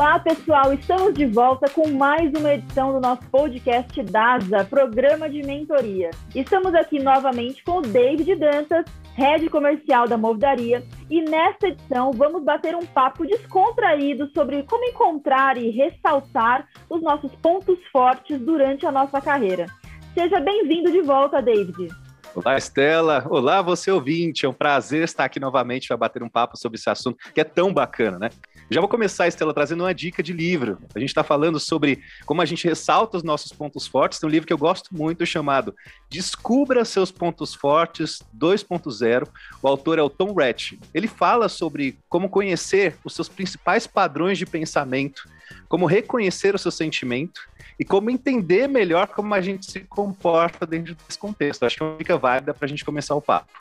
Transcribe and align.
Olá, 0.00 0.18
pessoal! 0.18 0.72
Estamos 0.72 1.12
de 1.12 1.26
volta 1.26 1.68
com 1.68 1.86
mais 1.90 2.32
uma 2.32 2.54
edição 2.54 2.90
do 2.90 3.00
nosso 3.00 3.20
podcast 3.30 4.02
DASA, 4.04 4.64
programa 4.64 5.28
de 5.28 5.42
mentoria. 5.42 6.08
Estamos 6.34 6.74
aqui 6.74 6.98
novamente 6.98 7.62
com 7.62 7.72
o 7.72 7.82
David 7.82 8.34
Dantas, 8.36 8.86
head 9.14 9.46
comercial 9.50 10.08
da 10.08 10.16
Movidaria, 10.16 10.82
e 11.10 11.20
nesta 11.20 11.68
edição 11.68 12.12
vamos 12.12 12.42
bater 12.42 12.74
um 12.74 12.86
papo 12.86 13.26
descontraído 13.26 14.26
sobre 14.32 14.62
como 14.62 14.86
encontrar 14.86 15.58
e 15.58 15.68
ressaltar 15.68 16.66
os 16.88 17.02
nossos 17.02 17.34
pontos 17.34 17.78
fortes 17.92 18.40
durante 18.40 18.86
a 18.86 18.90
nossa 18.90 19.20
carreira. 19.20 19.66
Seja 20.14 20.40
bem-vindo 20.40 20.90
de 20.90 21.02
volta, 21.02 21.42
David. 21.42 21.88
Olá, 22.32 22.56
Estela. 22.56 23.26
Olá, 23.28 23.60
você 23.60 23.90
ouvinte. 23.90 24.46
É 24.46 24.48
um 24.48 24.52
prazer 24.52 25.02
estar 25.02 25.24
aqui 25.24 25.40
novamente 25.40 25.88
para 25.88 25.96
bater 25.96 26.22
um 26.22 26.28
papo 26.28 26.56
sobre 26.56 26.78
esse 26.78 26.88
assunto 26.88 27.18
que 27.34 27.40
é 27.40 27.44
tão 27.44 27.74
bacana, 27.74 28.20
né? 28.20 28.30
Já 28.70 28.80
vou 28.80 28.88
começar, 28.88 29.26
Estela, 29.26 29.52
trazendo 29.52 29.82
uma 29.82 29.92
dica 29.92 30.22
de 30.22 30.32
livro. 30.32 30.78
A 30.94 30.98
gente 31.00 31.08
está 31.08 31.24
falando 31.24 31.58
sobre 31.58 32.00
como 32.24 32.40
a 32.40 32.44
gente 32.44 32.68
ressalta 32.68 33.16
os 33.16 33.24
nossos 33.24 33.52
pontos 33.52 33.88
fortes. 33.88 34.20
Tem 34.20 34.28
um 34.28 34.30
livro 34.30 34.46
que 34.46 34.52
eu 34.52 34.58
gosto 34.58 34.94
muito 34.94 35.26
chamado 35.26 35.74
Descubra 36.08 36.84
Seus 36.84 37.10
Pontos 37.10 37.52
Fortes 37.52 38.22
2.0. 38.38 39.26
O 39.60 39.66
autor 39.66 39.98
é 39.98 40.02
o 40.02 40.08
Tom 40.08 40.32
Ratch. 40.32 40.74
Ele 40.94 41.08
fala 41.08 41.48
sobre 41.48 41.98
como 42.08 42.28
conhecer 42.28 42.96
os 43.04 43.12
seus 43.12 43.28
principais 43.28 43.88
padrões 43.88 44.38
de 44.38 44.46
pensamento, 44.46 45.28
como 45.68 45.86
reconhecer 45.86 46.54
o 46.54 46.58
seu 46.58 46.70
sentimento 46.70 47.40
e 47.78 47.84
como 47.84 48.10
entender 48.10 48.68
melhor 48.68 49.08
como 49.08 49.32
a 49.34 49.40
gente 49.40 49.70
se 49.70 49.80
comporta 49.80 50.66
dentro 50.66 50.94
desse 50.94 51.18
contexto. 51.18 51.64
Acho 51.64 51.76
que 51.76 51.82
é 51.82 51.86
uma 51.86 51.98
dica 51.98 52.18
válida 52.18 52.52
para 52.52 52.66
a 52.66 52.68
gente 52.68 52.84
começar 52.84 53.14
o 53.14 53.22
papo. 53.22 53.52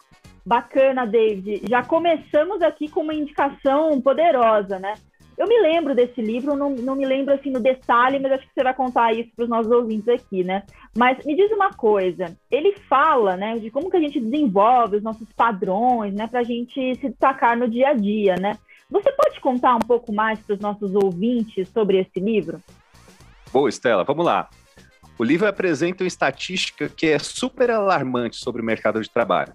Bacana, 0.45 1.05
David. 1.05 1.61
Já 1.69 1.83
começamos 1.83 2.61
aqui 2.61 2.89
com 2.89 3.01
uma 3.01 3.13
indicação 3.13 4.01
poderosa, 4.01 4.79
né? 4.79 4.95
Eu 5.37 5.47
me 5.47 5.57
lembro 5.61 5.95
desse 5.95 6.21
livro, 6.21 6.53
não, 6.53 6.71
não 6.71 6.97
me 6.97 7.05
lembro 7.05 7.33
assim 7.33 7.49
no 7.49 7.61
detalhe, 7.61 8.19
mas 8.19 8.33
acho 8.33 8.45
que 8.45 8.53
você 8.53 8.61
vai 8.61 8.73
contar 8.73 9.13
isso 9.13 9.29
para 9.33 9.43
os 9.43 9.49
nossos 9.49 9.71
ouvintes 9.71 10.09
aqui, 10.09 10.43
né? 10.43 10.63
Mas 10.97 11.23
me 11.25 11.33
diz 11.33 11.49
uma 11.51 11.71
coisa, 11.71 12.35
ele 12.51 12.73
fala, 12.89 13.37
né, 13.37 13.57
de 13.57 13.71
como 13.71 13.89
que 13.89 13.95
a 13.95 14.01
gente 14.01 14.19
desenvolve 14.19 14.97
os 14.97 15.03
nossos 15.03 15.31
padrões, 15.31 16.13
né, 16.13 16.27
para 16.27 16.41
a 16.41 16.43
gente 16.43 16.73
se 16.95 17.07
destacar 17.07 17.57
no 17.57 17.69
dia 17.69 17.89
a 17.89 17.93
dia, 17.93 18.35
né? 18.35 18.57
Você 18.89 19.11
pode 19.11 19.39
contar 19.39 19.75
um 19.75 19.79
pouco 19.79 20.11
mais 20.11 20.39
para 20.39 20.55
os 20.55 20.59
nossos 20.59 20.95
ouvintes 20.95 21.69
sobre 21.69 21.99
esse 21.99 22.19
livro? 22.19 22.61
Boa, 23.53 23.69
Estela, 23.69 24.03
vamos 24.03 24.25
lá. 24.25 24.49
O 25.17 25.23
livro 25.23 25.47
apresenta 25.47 26.03
uma 26.03 26.07
estatística 26.07 26.89
que 26.89 27.07
é 27.07 27.19
super 27.19 27.69
alarmante 27.69 28.37
sobre 28.37 28.61
o 28.61 28.65
mercado 28.65 29.01
de 29.01 29.09
trabalho. 29.09 29.53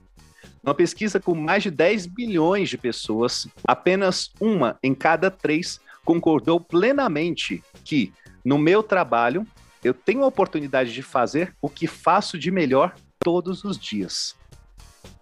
Numa 0.62 0.74
pesquisa 0.74 1.18
com 1.18 1.34
mais 1.34 1.62
de 1.62 1.70
10 1.70 2.06
bilhões 2.06 2.68
de 2.68 2.78
pessoas, 2.78 3.48
apenas 3.66 4.30
uma 4.40 4.78
em 4.82 4.94
cada 4.94 5.30
três 5.30 5.80
concordou 6.04 6.60
plenamente 6.60 7.62
que, 7.84 8.12
no 8.44 8.58
meu 8.58 8.82
trabalho, 8.82 9.46
eu 9.82 9.92
tenho 9.92 10.22
a 10.22 10.26
oportunidade 10.26 10.92
de 10.92 11.02
fazer 11.02 11.54
o 11.60 11.68
que 11.68 11.86
faço 11.86 12.38
de 12.38 12.50
melhor 12.50 12.94
todos 13.18 13.64
os 13.64 13.78
dias. 13.78 14.36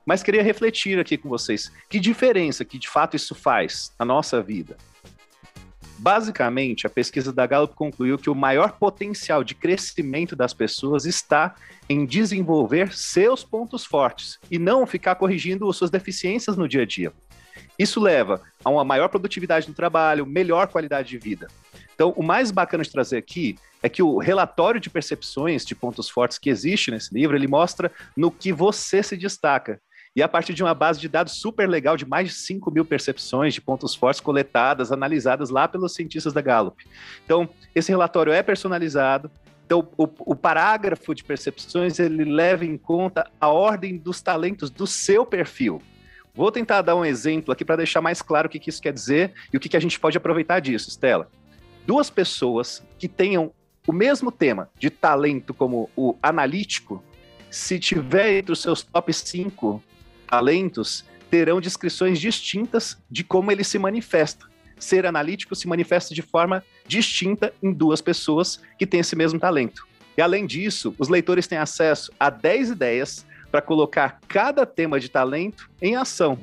Mas 0.04 0.22
queria 0.22 0.42
refletir 0.42 0.98
aqui 0.98 1.16
com 1.16 1.28
vocês 1.28 1.70
que 1.88 2.00
diferença 2.00 2.64
que 2.64 2.78
de 2.78 2.88
fato 2.88 3.16
isso 3.16 3.34
faz 3.34 3.92
na 3.98 4.04
nossa 4.04 4.42
vida. 4.42 4.76
Basicamente, 5.98 6.84
a 6.84 6.90
pesquisa 6.90 7.32
da 7.32 7.46
Gallup 7.46 7.76
concluiu 7.76 8.18
que 8.18 8.28
o 8.28 8.34
maior 8.34 8.72
potencial 8.72 9.44
de 9.44 9.54
crescimento 9.54 10.34
das 10.34 10.52
pessoas 10.52 11.04
está 11.06 11.54
em 11.88 12.04
desenvolver 12.04 12.92
seus 12.92 13.44
pontos 13.44 13.84
fortes 13.84 14.36
e 14.50 14.58
não 14.58 14.84
ficar 14.84 15.14
corrigindo 15.14 15.72
suas 15.72 15.90
deficiências 15.90 16.56
no 16.56 16.66
dia 16.66 16.82
a 16.82 16.86
dia. 16.86 17.12
Isso 17.78 18.00
leva 18.00 18.42
a 18.64 18.70
uma 18.70 18.84
maior 18.84 19.08
produtividade 19.08 19.68
no 19.68 19.74
trabalho, 19.74 20.26
melhor 20.26 20.66
qualidade 20.66 21.08
de 21.08 21.18
vida. 21.18 21.46
Então, 21.94 22.12
o 22.16 22.22
mais 22.22 22.50
bacana 22.50 22.82
de 22.82 22.90
trazer 22.90 23.18
aqui 23.18 23.56
é 23.80 23.88
que 23.88 24.02
o 24.02 24.18
relatório 24.18 24.80
de 24.80 24.90
percepções 24.90 25.64
de 25.64 25.74
pontos 25.74 26.08
fortes 26.08 26.36
que 26.36 26.50
existe 26.50 26.90
nesse 26.90 27.14
livro, 27.14 27.36
ele 27.36 27.46
mostra 27.46 27.92
no 28.16 28.30
que 28.30 28.52
você 28.52 29.04
se 29.04 29.16
destaca 29.16 29.80
e 30.14 30.22
a 30.22 30.28
partir 30.28 30.52
de 30.52 30.62
uma 30.62 30.74
base 30.74 31.00
de 31.00 31.08
dados 31.08 31.34
super 31.34 31.68
legal 31.68 31.96
de 31.96 32.04
mais 32.04 32.28
de 32.28 32.34
5 32.34 32.70
mil 32.70 32.84
percepções 32.84 33.54
de 33.54 33.60
pontos 33.60 33.94
fortes 33.94 34.20
coletadas, 34.20 34.92
analisadas 34.92 35.50
lá 35.50 35.66
pelos 35.66 35.94
cientistas 35.94 36.32
da 36.32 36.40
Gallup. 36.40 36.84
Então, 37.24 37.48
esse 37.74 37.90
relatório 37.90 38.32
é 38.32 38.42
personalizado, 38.42 39.30
então, 39.64 39.88
o, 39.96 40.06
o, 40.18 40.36
parágrafo 40.36 41.14
de 41.14 41.24
percepções 41.24 41.98
ele 41.98 42.24
leva 42.24 42.62
em 42.62 42.76
conta 42.76 43.30
a 43.40 43.48
ordem 43.48 43.96
dos 43.96 44.20
talentos 44.20 44.68
do 44.68 44.86
seu 44.86 45.24
perfil. 45.24 45.80
Vou 46.34 46.52
tentar 46.52 46.82
dar 46.82 46.94
um 46.94 47.04
exemplo 47.04 47.52
aqui 47.52 47.64
para 47.64 47.76
deixar 47.76 48.02
mais 48.02 48.20
claro 48.20 48.48
o 48.48 48.50
que, 48.50 48.58
que, 48.58 48.68
isso 48.68 48.82
quer 48.82 48.92
dizer 48.92 49.32
e 49.50 49.56
o 49.56 49.60
que, 49.60 49.70
que 49.70 49.76
a 49.76 49.80
gente 49.80 49.98
pode 49.98 50.18
aproveitar 50.18 50.60
disso, 50.60 50.90
Stella. 50.90 51.26
Duas 51.86 52.10
pessoas 52.10 52.82
que 52.98 53.08
tenham 53.08 53.50
o 53.86 53.92
mesmo 53.92 54.30
tema 54.30 54.68
de 54.78 54.90
talento 54.90 55.54
como 55.54 55.88
o 55.96 56.16
analítico, 56.22 57.02
se 57.50 57.78
tiver 57.78 58.38
entre 58.38 58.52
os 58.52 58.60
seus 58.60 58.82
top 58.82 59.10
5 59.10 59.82
talentos 60.32 61.04
terão 61.30 61.60
descrições 61.60 62.18
distintas 62.18 62.96
de 63.10 63.22
como 63.22 63.52
ele 63.52 63.62
se 63.62 63.78
manifesta. 63.78 64.46
Ser 64.78 65.04
analítico 65.04 65.54
se 65.54 65.68
manifesta 65.68 66.14
de 66.14 66.22
forma 66.22 66.64
distinta 66.86 67.52
em 67.62 67.70
duas 67.70 68.00
pessoas 68.00 68.58
que 68.78 68.86
têm 68.86 69.00
esse 69.00 69.14
mesmo 69.14 69.38
talento. 69.38 69.86
E 70.16 70.22
além 70.22 70.46
disso, 70.46 70.94
os 70.98 71.10
leitores 71.10 71.46
têm 71.46 71.58
acesso 71.58 72.10
a 72.18 72.30
10 72.30 72.70
ideias 72.70 73.26
para 73.50 73.60
colocar 73.60 74.20
cada 74.26 74.64
tema 74.64 74.98
de 74.98 75.10
talento 75.10 75.70
em 75.82 75.96
ação. 75.96 76.38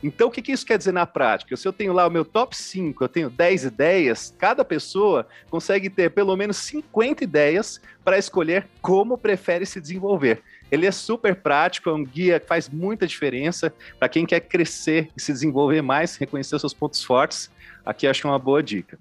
Então, 0.00 0.28
o 0.28 0.30
que, 0.30 0.42
que 0.42 0.52
isso 0.52 0.66
quer 0.66 0.78
dizer 0.78 0.92
na 0.92 1.06
prática? 1.06 1.56
Se 1.56 1.66
eu 1.66 1.72
tenho 1.72 1.92
lá 1.92 2.06
o 2.06 2.10
meu 2.10 2.24
top 2.24 2.56
5, 2.56 3.02
eu 3.02 3.08
tenho 3.08 3.28
10 3.28 3.64
ideias, 3.64 4.32
cada 4.38 4.64
pessoa 4.64 5.26
consegue 5.50 5.90
ter 5.90 6.10
pelo 6.10 6.36
menos 6.36 6.58
50 6.58 7.24
ideias 7.24 7.80
para 8.04 8.18
escolher 8.18 8.68
como 8.80 9.18
prefere 9.18 9.66
se 9.66 9.80
desenvolver. 9.80 10.42
Ele 10.72 10.86
é 10.86 10.90
super 10.90 11.36
prático, 11.36 11.90
é 11.90 11.92
um 11.92 12.02
guia 12.02 12.40
que 12.40 12.46
faz 12.46 12.66
muita 12.66 13.06
diferença 13.06 13.70
para 13.98 14.08
quem 14.08 14.24
quer 14.24 14.40
crescer 14.40 15.10
e 15.14 15.20
se 15.20 15.30
desenvolver 15.30 15.82
mais, 15.82 16.16
reconhecer 16.16 16.58
seus 16.58 16.72
pontos 16.72 17.04
fortes. 17.04 17.52
Aqui 17.84 18.06
acho 18.06 18.22
que 18.22 18.26
é 18.26 18.30
uma 18.30 18.38
boa 18.38 18.62
dica. 18.62 18.98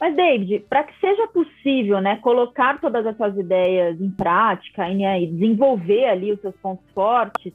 Mas, 0.00 0.14
David, 0.14 0.60
para 0.68 0.84
que 0.84 0.94
seja 1.00 1.26
possível 1.26 2.00
né, 2.00 2.20
colocar 2.22 2.80
todas 2.80 3.04
essas 3.04 3.36
ideias 3.36 4.00
em 4.00 4.10
prática 4.10 4.88
e 4.88 5.26
desenvolver 5.26 6.04
ali 6.04 6.30
os 6.30 6.40
seus 6.40 6.54
pontos 6.62 6.84
fortes, 6.94 7.52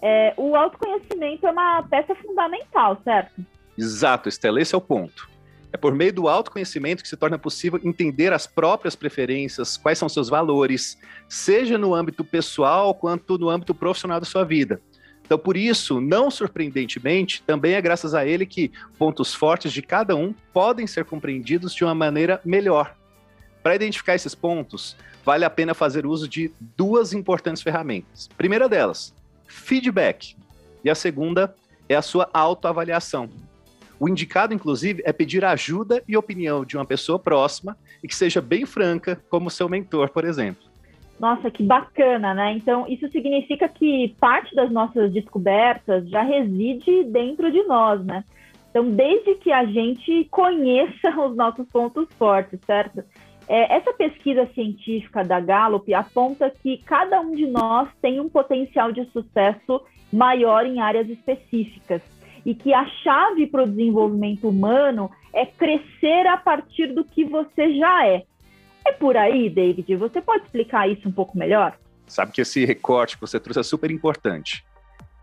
é, 0.00 0.32
o 0.38 0.56
autoconhecimento 0.56 1.46
é 1.46 1.50
uma 1.50 1.82
peça 1.82 2.14
fundamental, 2.14 2.98
certo? 3.04 3.44
Exato, 3.76 4.30
Estela, 4.30 4.58
esse 4.58 4.74
é 4.74 4.78
o 4.78 4.80
ponto. 4.80 5.28
É 5.72 5.76
por 5.76 5.94
meio 5.94 6.12
do 6.12 6.28
autoconhecimento 6.28 7.02
que 7.02 7.08
se 7.08 7.16
torna 7.16 7.38
possível 7.38 7.80
entender 7.82 8.32
as 8.32 8.46
próprias 8.46 8.94
preferências, 8.94 9.78
quais 9.78 9.98
são 9.98 10.08
seus 10.08 10.28
valores, 10.28 10.98
seja 11.28 11.78
no 11.78 11.94
âmbito 11.94 12.22
pessoal 12.22 12.94
quanto 12.94 13.38
no 13.38 13.48
âmbito 13.48 13.74
profissional 13.74 14.20
da 14.20 14.26
sua 14.26 14.44
vida. 14.44 14.80
Então, 15.24 15.38
por 15.38 15.56
isso, 15.56 15.98
não 15.98 16.30
surpreendentemente, 16.30 17.42
também 17.46 17.72
é 17.72 17.80
graças 17.80 18.12
a 18.12 18.26
ele 18.26 18.44
que 18.44 18.70
pontos 18.98 19.32
fortes 19.32 19.72
de 19.72 19.80
cada 19.80 20.14
um 20.14 20.34
podem 20.52 20.86
ser 20.86 21.06
compreendidos 21.06 21.74
de 21.74 21.84
uma 21.84 21.94
maneira 21.94 22.38
melhor. 22.44 22.94
Para 23.62 23.74
identificar 23.74 24.14
esses 24.14 24.34
pontos, 24.34 24.94
vale 25.24 25.44
a 25.44 25.50
pena 25.50 25.72
fazer 25.72 26.04
uso 26.04 26.28
de 26.28 26.52
duas 26.76 27.14
importantes 27.14 27.62
ferramentas. 27.62 28.28
primeira 28.36 28.68
delas, 28.68 29.14
feedback. 29.46 30.36
E 30.84 30.90
a 30.90 30.94
segunda 30.94 31.54
é 31.88 31.94
a 31.94 32.02
sua 32.02 32.28
autoavaliação. 32.34 33.30
O 34.02 34.08
indicado, 34.08 34.52
inclusive, 34.52 35.00
é 35.06 35.12
pedir 35.12 35.44
ajuda 35.44 36.02
e 36.08 36.16
opinião 36.16 36.64
de 36.64 36.76
uma 36.76 36.84
pessoa 36.84 37.20
próxima 37.20 37.76
e 38.02 38.08
que 38.08 38.16
seja 38.16 38.40
bem 38.40 38.66
franca, 38.66 39.22
como 39.30 39.48
seu 39.48 39.68
mentor, 39.68 40.10
por 40.10 40.24
exemplo. 40.24 40.64
Nossa, 41.20 41.48
que 41.52 41.62
bacana, 41.62 42.34
né? 42.34 42.52
Então, 42.52 42.84
isso 42.88 43.08
significa 43.12 43.68
que 43.68 44.12
parte 44.18 44.56
das 44.56 44.72
nossas 44.72 45.12
descobertas 45.12 46.10
já 46.10 46.20
reside 46.20 47.04
dentro 47.04 47.52
de 47.52 47.62
nós, 47.62 48.04
né? 48.04 48.24
Então, 48.70 48.90
desde 48.90 49.36
que 49.36 49.52
a 49.52 49.64
gente 49.66 50.26
conheça 50.32 51.08
os 51.24 51.36
nossos 51.36 51.68
pontos 51.68 52.08
fortes, 52.18 52.58
certo? 52.66 53.04
É, 53.46 53.76
essa 53.76 53.92
pesquisa 53.92 54.48
científica 54.52 55.22
da 55.22 55.38
Gallup 55.38 55.94
aponta 55.94 56.50
que 56.50 56.78
cada 56.78 57.20
um 57.20 57.36
de 57.36 57.46
nós 57.46 57.88
tem 58.00 58.18
um 58.18 58.28
potencial 58.28 58.90
de 58.90 59.04
sucesso 59.12 59.80
maior 60.12 60.66
em 60.66 60.80
áreas 60.80 61.08
específicas 61.08 62.02
e 62.44 62.54
que 62.54 62.72
a 62.72 62.86
chave 63.02 63.46
para 63.46 63.62
o 63.62 63.68
desenvolvimento 63.68 64.48
humano 64.48 65.10
é 65.32 65.46
crescer 65.46 66.26
a 66.26 66.36
partir 66.36 66.88
do 66.88 67.04
que 67.04 67.24
você 67.24 67.76
já 67.76 68.06
é. 68.06 68.24
É 68.86 68.92
por 68.92 69.16
aí, 69.16 69.48
David? 69.48 69.94
Você 69.96 70.20
pode 70.20 70.44
explicar 70.44 70.88
isso 70.88 71.08
um 71.08 71.12
pouco 71.12 71.38
melhor? 71.38 71.78
Sabe 72.06 72.32
que 72.32 72.40
esse 72.40 72.64
recorte 72.64 73.16
que 73.16 73.20
você 73.20 73.38
trouxe 73.38 73.60
é 73.60 73.62
super 73.62 73.90
importante. 73.90 74.64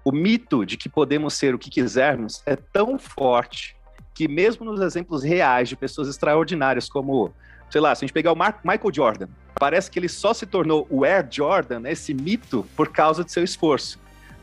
O 0.04 0.12
mito 0.12 0.66
de 0.66 0.78
que 0.78 0.88
podemos 0.88 1.34
ser 1.34 1.54
o 1.54 1.60
que 1.60 1.70
quisermos 1.70 2.42
é 2.46 2.56
tão 2.56 2.98
forte 2.98 3.76
que 4.14 4.28
mesmo 4.28 4.66
nos 4.66 4.82
exemplos 4.82 5.24
reais 5.24 5.70
de 5.70 5.76
pessoas 5.76 6.08
extraordinárias 6.08 6.90
como, 6.90 7.34
sei 7.70 7.80
lá, 7.80 7.94
se 7.94 8.04
a 8.04 8.08
gente 8.08 8.14
pegar 8.14 8.32
o 8.32 8.36
Michael 8.36 8.94
Jordan, 8.94 9.28
parece 9.56 9.92
que 9.92 10.00
ele 10.00 10.10
só 10.10 10.34
se 10.34 10.46
tornou 10.46 10.88
o 10.90 11.04
Air 11.04 11.28
Jordan, 11.30 11.88
esse 11.88 12.14
mito, 12.14 12.66
por 12.76 12.90
causa 12.90 13.24
de 13.24 13.32
seu 13.32 13.44
esforço. 13.44 14.00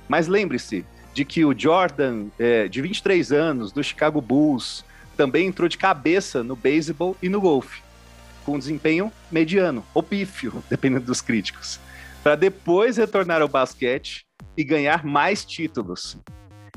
Mas 0.09 0.29
lembre-se, 0.29 0.85
de 1.17 1.25
que 1.25 1.47
o 1.47 1.59
Jordan, 1.59 2.27
é, 2.39 2.69
de 2.69 2.83
23 2.83 3.33
anos, 3.33 3.73
do 3.73 3.83
Chicago 3.83 4.21
Bulls, 4.21 4.85
também 5.17 5.47
entrou 5.47 5.67
de 5.67 5.79
cabeça 5.79 6.45
no 6.45 6.55
beisebol 6.55 7.17
e 7.23 7.29
no 7.31 7.41
golfe, 7.41 7.81
com 8.45 8.59
desempenho 8.59 9.11
mediano, 9.33 9.83
ou 9.95 10.03
pífio, 10.03 10.63
dependendo 10.69 11.07
dos 11.07 11.23
críticos, 11.23 11.81
para 12.23 12.37
depois 12.37 12.99
retornar 12.99 13.41
ao 13.41 13.49
basquete 13.49 14.27
e 14.55 14.63
ganhar 14.63 15.07
mais 15.07 15.43
títulos. 15.43 16.19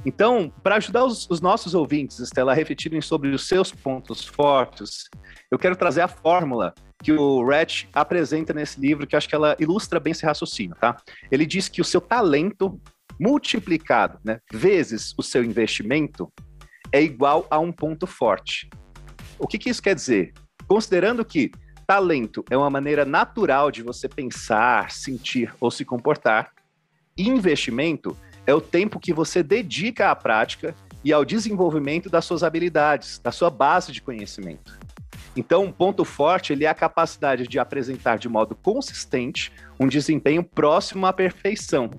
Então, 0.05 0.49
para 0.63 0.75
ajudar 0.75 1.03
os, 1.03 1.29
os, 1.29 1.41
nossos 1.41 1.75
ouvintes, 1.75 2.19
Estela, 2.19 2.53
a 2.53 2.55
refletirem 2.55 3.01
sobre 3.01 3.31
os 3.31 3.45
seus 3.45 3.73
pontos 3.73 4.23
fortes, 4.23 5.09
eu 5.51 5.59
quero 5.59 5.75
trazer 5.75 5.99
a 5.99 6.07
fórmula 6.07 6.73
que 7.03 7.11
o 7.11 7.45
Ratch 7.45 7.87
apresenta 7.93 8.53
nesse 8.53 8.79
livro, 8.79 9.05
que 9.05 9.17
acho 9.17 9.27
que 9.27 9.35
ela 9.35 9.57
ilustra 9.59 9.99
bem 9.99 10.11
esse 10.11 10.25
raciocínio, 10.25 10.77
tá? 10.79 10.95
Ele 11.29 11.45
diz 11.45 11.67
que 11.67 11.81
o 11.81 11.85
seu 11.85 11.99
talento 11.99 12.79
multiplicado, 13.19 14.19
né, 14.23 14.39
vezes 14.51 15.13
o 15.17 15.23
seu 15.23 15.43
investimento, 15.43 16.31
é 16.91 17.01
igual 17.01 17.45
a 17.49 17.59
um 17.59 17.71
ponto 17.71 18.07
forte. 18.07 18.69
O 19.37 19.47
que, 19.47 19.57
que 19.57 19.69
isso 19.69 19.81
quer 19.81 19.95
dizer? 19.95 20.33
Considerando 20.67 21.23
que 21.25 21.51
talento 21.85 22.43
é 22.49 22.57
uma 22.57 22.69
maneira 22.69 23.03
natural 23.03 23.71
de 23.71 23.81
você 23.81 24.07
pensar, 24.07 24.91
sentir 24.91 25.53
ou 25.59 25.71
se 25.71 25.83
comportar, 25.83 26.51
investimento 27.17 28.15
é 28.45 28.53
o 28.53 28.61
tempo 28.61 28.99
que 28.99 29.13
você 29.13 29.43
dedica 29.43 30.09
à 30.09 30.15
prática 30.15 30.73
e 31.03 31.13
ao 31.13 31.25
desenvolvimento 31.25 32.09
das 32.09 32.25
suas 32.25 32.43
habilidades, 32.43 33.19
da 33.19 33.31
sua 33.31 33.49
base 33.49 33.91
de 33.91 34.01
conhecimento. 34.01 34.77
Então, 35.35 35.63
um 35.63 35.71
ponto 35.71 36.03
forte 36.03 36.51
ele 36.51 36.65
é 36.65 36.67
a 36.67 36.73
capacidade 36.73 37.47
de 37.47 37.59
apresentar 37.59 38.17
de 38.17 38.27
modo 38.27 38.55
consistente 38.55 39.51
um 39.79 39.87
desempenho 39.87 40.43
próximo 40.43 41.05
à 41.05 41.13
perfeição. 41.13 41.89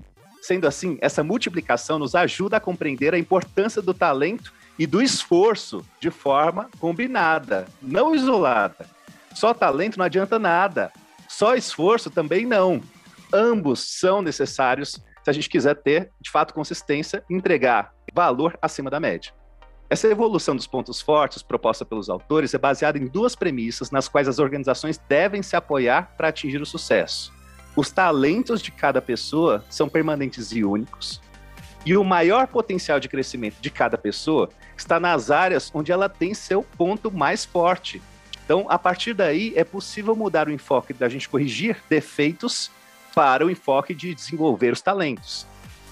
Sendo 0.41 0.67
assim, 0.67 0.99
essa 1.01 1.23
multiplicação 1.23 1.99
nos 1.99 2.15
ajuda 2.15 2.57
a 2.57 2.61
compreender 2.61 3.15
a 3.15 3.19
importância 3.19 3.83
do 3.83 3.93
talento 3.93 4.53
e 4.79 4.87
do 4.87 5.03
esforço 5.03 5.85
de 6.01 6.11
forma 6.11 6.71
combinada, 6.79 7.67
não 7.83 8.15
isolada. 8.15 8.87
Só 9.35 9.53
talento 9.53 9.99
não 9.99 10.07
adianta 10.07 10.39
nada, 10.39 10.91
só 11.29 11.55
esforço 11.55 12.11
também 12.11 12.47
não. 12.47 12.81
Ambos 13.33 13.99
são 13.99 14.23
necessários 14.23 14.99
se 15.23 15.31
a 15.31 15.33
gente 15.33 15.49
quiser 15.49 15.75
ter, 15.75 16.11
de 16.21 16.31
fato, 16.31 16.55
consistência 16.55 17.23
e 17.29 17.35
entregar 17.35 17.93
valor 18.13 18.59
acima 18.61 18.91
da 18.91 18.99
média. 18.99 19.33
Essa 19.89 20.09
evolução 20.09 20.55
dos 20.55 20.67
pontos 20.67 21.01
fortes 21.01 21.43
proposta 21.43 21.85
pelos 21.85 22.09
autores 22.09 22.55
é 22.55 22.59
baseada 22.59 22.97
em 22.97 23.07
duas 23.07 23.35
premissas 23.35 23.91
nas 23.91 24.09
quais 24.09 24.29
as 24.29 24.39
organizações 24.39 24.99
devem 25.09 25.43
se 25.43 25.57
apoiar 25.57 26.15
para 26.17 26.29
atingir 26.29 26.63
o 26.63 26.67
sucesso. 26.67 27.33
Os 27.77 27.91
talentos 27.91 28.61
de 28.61 28.71
cada 28.71 29.01
pessoa 29.01 29.65
são 29.71 29.89
permanentes 29.89 30.53
e 30.53 30.65
únicos, 30.65 31.21
e 31.85 31.97
o 31.97 32.05
maior 32.05 32.47
potencial 32.47 33.01
de 33.01 33.09
crescimento 33.09 33.57
de 33.61 33.71
cada 33.71 33.97
pessoa 33.97 34.51
está 34.77 35.01
nas 35.01 35.31
áreas 35.31 35.71
onde 35.73 35.93
ela 35.93 36.09
tem 36.09 36.35
seu 36.35 36.63
ponto 36.63 37.11
mais 37.11 37.45
forte. 37.45 38.03
Então, 38.45 38.67
a 38.69 38.79
partir 38.79 39.15
daí, 39.15 39.53
é 39.57 39.65
possível 39.65 40.15
mudar 40.17 40.49
o 40.49 40.53
enfoque 40.53 40.93
da 40.93 41.09
gente 41.09 41.29
corrigir 41.29 41.77
defeitos 41.89 42.71
para 43.15 43.47
o 43.47 43.51
enfoque 43.51 43.95
de 43.95 44.15
desenvolver 44.15 44.73
os 44.73 44.83
talentos. 44.83 45.47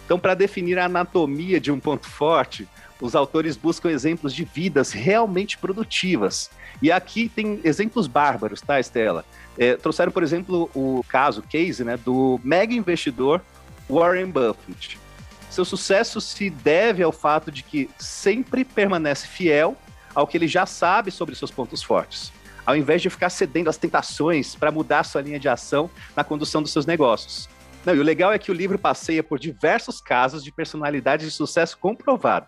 Então, 0.08 0.18
para 0.18 0.32
definir 0.32 0.78
a 0.78 0.86
anatomia 0.86 1.60
de 1.60 1.70
um 1.70 1.78
ponto 1.78 2.08
forte, 2.08 2.66
os 2.98 3.14
autores 3.14 3.58
buscam 3.58 3.90
exemplos 3.90 4.34
de 4.34 4.42
vidas 4.42 4.90
realmente 4.90 5.58
produtivas. 5.58 6.50
E 6.80 6.90
aqui 6.90 7.28
tem 7.28 7.60
exemplos 7.62 8.06
bárbaros, 8.06 8.62
tá, 8.62 8.80
Estela? 8.80 9.22
É, 9.58 9.76
trouxeram, 9.76 10.10
por 10.10 10.22
exemplo, 10.22 10.70
o 10.74 11.04
caso, 11.06 11.42
case, 11.42 11.84
né, 11.84 11.98
do 11.98 12.40
mega 12.42 12.72
investidor 12.72 13.42
Warren 13.86 14.30
Buffett. 14.30 14.98
Seu 15.50 15.66
sucesso 15.66 16.22
se 16.22 16.48
deve 16.48 17.02
ao 17.02 17.12
fato 17.12 17.52
de 17.52 17.62
que 17.62 17.90
sempre 17.98 18.64
permanece 18.64 19.26
fiel 19.26 19.76
ao 20.14 20.26
que 20.26 20.38
ele 20.38 20.48
já 20.48 20.64
sabe 20.64 21.10
sobre 21.10 21.34
seus 21.34 21.50
pontos 21.50 21.82
fortes 21.82 22.32
ao 22.64 22.76
invés 22.76 23.00
de 23.00 23.08
ficar 23.08 23.30
cedendo 23.30 23.70
às 23.70 23.78
tentações 23.78 24.54
para 24.54 24.70
mudar 24.70 25.02
sua 25.02 25.22
linha 25.22 25.40
de 25.40 25.48
ação 25.48 25.90
na 26.14 26.22
condução 26.22 26.60
dos 26.60 26.70
seus 26.70 26.84
negócios. 26.84 27.48
Não, 27.88 27.94
e 27.94 28.00
o 28.00 28.04
legal 28.04 28.30
é 28.34 28.38
que 28.38 28.50
o 28.50 28.54
livro 28.54 28.78
passeia 28.78 29.22
por 29.22 29.38
diversos 29.38 29.98
casos 29.98 30.44
de 30.44 30.52
personalidades 30.52 31.24
de 31.24 31.32
sucesso 31.32 31.78
comprovado. 31.78 32.46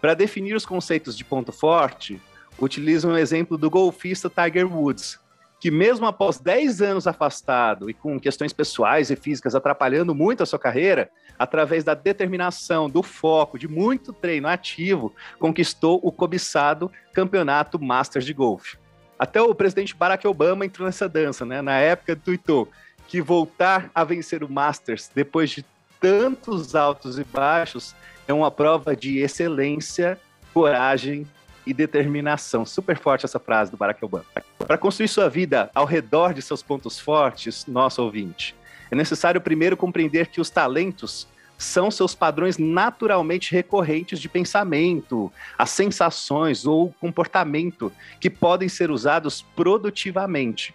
Para 0.00 0.12
definir 0.12 0.56
os 0.56 0.66
conceitos 0.66 1.16
de 1.16 1.24
ponto 1.24 1.52
forte, 1.52 2.20
utiliza 2.58 3.06
um 3.06 3.16
exemplo 3.16 3.56
do 3.56 3.70
golfista 3.70 4.28
Tiger 4.28 4.66
Woods, 4.66 5.20
que 5.60 5.70
mesmo 5.70 6.04
após 6.04 6.40
10 6.40 6.82
anos 6.82 7.06
afastado 7.06 7.88
e 7.88 7.94
com 7.94 8.18
questões 8.18 8.52
pessoais 8.52 9.08
e 9.08 9.14
físicas 9.14 9.54
atrapalhando 9.54 10.16
muito 10.16 10.42
a 10.42 10.46
sua 10.46 10.58
carreira, 10.58 11.08
através 11.38 11.84
da 11.84 11.94
determinação, 11.94 12.90
do 12.90 13.04
foco, 13.04 13.56
de 13.56 13.68
muito 13.68 14.12
treino 14.12 14.48
ativo, 14.48 15.14
conquistou 15.38 16.00
o 16.02 16.10
cobiçado 16.10 16.90
Campeonato 17.12 17.80
Masters 17.80 18.24
de 18.24 18.34
Golfe. 18.34 18.78
Até 19.16 19.40
o 19.40 19.54
presidente 19.54 19.94
Barack 19.94 20.26
Obama 20.26 20.66
entrou 20.66 20.84
nessa 20.84 21.08
dança, 21.08 21.46
né? 21.46 21.62
Na 21.62 21.78
época, 21.78 22.16
tweetou 22.16 22.68
que 23.08 23.20
voltar 23.20 23.90
a 23.94 24.04
vencer 24.04 24.42
o 24.42 24.50
Masters 24.50 25.10
depois 25.14 25.50
de 25.50 25.64
tantos 26.00 26.74
altos 26.74 27.18
e 27.18 27.24
baixos 27.24 27.94
é 28.26 28.32
uma 28.32 28.50
prova 28.50 28.96
de 28.96 29.18
excelência, 29.18 30.18
coragem 30.52 31.26
e 31.66 31.72
determinação. 31.72 32.66
Super 32.66 32.98
forte 32.98 33.24
essa 33.24 33.38
frase 33.38 33.70
do 33.70 33.76
Barack 33.76 34.04
Obama. 34.04 34.24
Para 34.58 34.78
construir 34.78 35.08
sua 35.08 35.28
vida 35.28 35.70
ao 35.74 35.84
redor 35.84 36.34
de 36.34 36.42
seus 36.42 36.62
pontos 36.62 36.98
fortes, 36.98 37.66
nosso 37.66 38.02
ouvinte, 38.02 38.54
é 38.90 38.94
necessário 38.94 39.40
primeiro 39.40 39.76
compreender 39.76 40.26
que 40.26 40.40
os 40.40 40.50
talentos 40.50 41.26
são 41.56 41.90
seus 41.90 42.14
padrões 42.14 42.58
naturalmente 42.58 43.52
recorrentes 43.52 44.20
de 44.20 44.28
pensamento, 44.28 45.32
as 45.56 45.70
sensações 45.70 46.66
ou 46.66 46.92
comportamento 47.00 47.92
que 48.20 48.28
podem 48.28 48.68
ser 48.68 48.90
usados 48.90 49.42
produtivamente. 49.54 50.74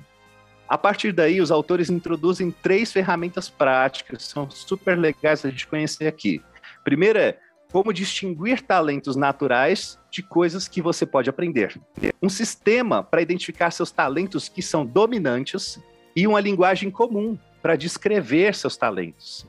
A 0.68 0.78
partir 0.78 1.14
daí, 1.14 1.40
os 1.40 1.50
autores 1.50 1.90
introduzem 1.90 2.52
três 2.52 2.92
ferramentas 2.92 3.50
práticas, 3.50 4.24
são 4.24 4.50
super 4.52 4.98
legais 4.98 5.46
a 5.46 5.50
gente 5.50 5.66
conhecer 5.66 6.08
aqui. 6.08 6.42
Primeira 6.84 7.20
é 7.20 7.38
como 7.72 7.94
distinguir 7.94 8.62
talentos 8.62 9.16
naturais 9.16 10.00
de 10.10 10.24
coisas 10.24 10.68
que 10.68 10.82
você 10.82 11.06
pode 11.06 11.30
aprender. 11.30 11.80
Um 12.22 12.30
sistema 12.30 13.04
para 13.04 13.22
identificar 13.22 13.72
seus 13.72 13.92
talentos 13.92 14.48
que 14.50 14.62
são 14.62 14.86
dominantes 14.86 15.80
e 16.16 16.26
uma 16.26 16.40
linguagem 16.40 16.90
comum 16.90 17.38
para 17.62 17.76
descrever 17.76 18.56
seus 18.56 18.78
talentos. 18.78 19.46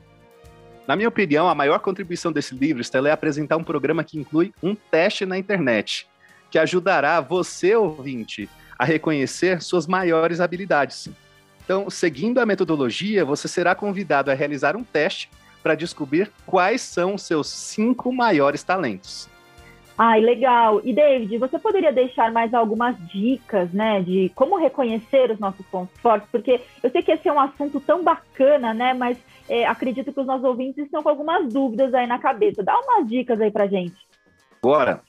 Na 0.87 0.95
minha 0.95 1.07
opinião, 1.07 1.47
a 1.47 1.55
maior 1.55 1.79
contribuição 1.79 2.31
desse 2.31 2.55
livro, 2.55 2.81
Stella, 2.81 3.09
é 3.09 3.11
apresentar 3.11 3.57
um 3.57 3.63
programa 3.63 4.03
que 4.03 4.17
inclui 4.17 4.53
um 4.61 4.73
teste 4.75 5.25
na 5.25 5.37
internet, 5.37 6.07
que 6.49 6.57
ajudará 6.57 7.21
você, 7.21 7.75
ouvinte, 7.75 8.49
a 8.79 8.85
reconhecer 8.85 9.61
suas 9.61 9.85
maiores 9.85 10.39
habilidades. 10.39 11.09
Então, 11.65 11.89
seguindo 11.89 12.39
a 12.39 12.45
metodologia, 12.45 13.25
você 13.25 13.47
será 13.47 13.75
convidado 13.75 14.31
a 14.31 14.33
realizar 14.33 14.77
um 14.77 14.83
teste 14.83 15.29
para 15.61 15.75
descobrir 15.75 16.31
quais 16.45 16.81
são 16.81 17.15
os 17.15 17.23
seus 17.23 17.47
cinco 17.47 18.11
maiores 18.13 18.63
talentos. 18.63 19.29
Ai, 20.01 20.21
legal. 20.21 20.79
E 20.85 20.93
David, 20.93 21.37
você 21.37 21.59
poderia 21.59 21.91
deixar 21.91 22.31
mais 22.31 22.53
algumas 22.53 22.95
dicas, 23.09 23.69
né, 23.73 24.01
de 24.01 24.31
como 24.33 24.57
reconhecer 24.57 25.29
os 25.29 25.39
nossos 25.39 25.65
pontos 25.65 25.99
fortes? 25.99 26.29
Porque 26.31 26.61
eu 26.81 26.89
sei 26.89 27.01
que 27.01 27.11
esse 27.11 27.27
é 27.27 27.33
um 27.33 27.39
assunto 27.39 27.81
tão 27.81 28.01
bacana, 28.01 28.73
né, 28.73 28.93
mas 28.93 29.17
é, 29.49 29.67
acredito 29.67 30.13
que 30.13 30.19
os 30.21 30.25
nossos 30.25 30.45
ouvintes 30.45 30.85
estão 30.85 31.03
com 31.03 31.09
algumas 31.09 31.51
dúvidas 31.51 31.93
aí 31.93 32.07
na 32.07 32.17
cabeça. 32.17 32.63
Dá 32.63 32.79
umas 32.79 33.09
dicas 33.09 33.41
aí 33.41 33.51
pra 33.51 33.67
gente. 33.67 33.97
Agora, 34.63 35.01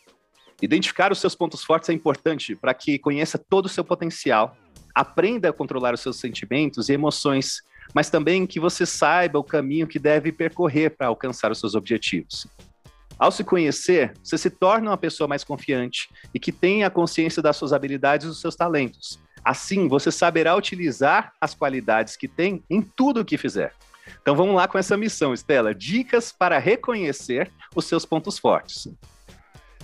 identificar 0.61 1.13
os 1.13 1.19
seus 1.19 1.35
pontos 1.35 1.65
fortes 1.65 1.89
é 1.89 1.93
importante 1.93 2.55
para 2.55 2.75
que 2.75 2.99
conheça 2.99 3.39
todo 3.39 3.67
o 3.67 3.69
seu 3.69 3.85
potencial, 3.85 4.57
aprenda 4.95 5.49
a 5.49 5.53
controlar 5.53 5.95
os 5.95 6.01
seus 6.01 6.19
sentimentos 6.19 6.89
e 6.89 6.93
emoções, 6.93 7.63
mas 7.95 8.11
também 8.11 8.47
que 8.47 8.61
você 8.61 8.85
saiba 8.85 9.39
o 9.39 9.45
caminho 9.45 9.87
que 9.87 9.99
deve 9.99 10.33
percorrer 10.33 10.91
para 10.91 11.07
alcançar 11.07 11.51
os 11.51 11.59
seus 11.59 11.75
objetivos. 11.75 12.47
Ao 13.19 13.31
se 13.31 13.45
conhecer, 13.45 14.15
você 14.23 14.39
se 14.39 14.49
torna 14.49 14.91
uma 14.91 14.97
pessoa 14.97 15.29
mais 15.29 15.45
confiante 15.45 16.09
e 16.33 16.41
que 16.41 16.51
tenha 16.51 16.87
a 16.87 16.91
consciência 16.91 17.43
das 17.43 17.57
suas 17.57 17.73
habilidades 17.73 18.25
e 18.25 18.29
dos 18.29 18.41
seus 18.41 18.57
talentos. 18.57 19.19
Assim, 19.45 19.89
você 19.89 20.11
saberá 20.11 20.57
utilizar 20.57 21.33
as 21.41 21.55
qualidades 21.55 22.17
que 22.17 22.27
tem 22.27 22.63
em 22.71 22.81
tudo 22.81 23.21
o 23.21 23.25
que 23.25 23.37
fizer. 23.37 23.75
Então 24.23 24.35
vamos 24.35 24.55
lá 24.55 24.67
com 24.67 24.79
essa 24.79 24.97
missão, 24.97 25.35
Estela. 25.35 25.75
Dicas 25.75 26.33
para 26.33 26.59
reconhecer 26.59 27.51
os 27.75 27.85
seus 27.85 28.05
pontos 28.05 28.39
fortes. 28.39 28.89